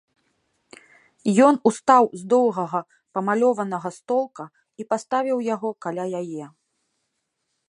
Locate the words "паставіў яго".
4.95-5.69